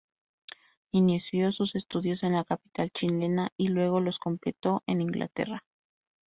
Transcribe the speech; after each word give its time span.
Inició 0.91 1.51
sus 1.51 1.75
estudios 1.75 2.23
en 2.23 2.33
la 2.33 2.43
capital 2.43 2.89
chilena 2.89 3.51
y 3.55 3.67
luego 3.67 3.99
los 3.99 4.17
completo 4.17 4.81
en 4.87 4.99
Inglaterra. 5.01 5.63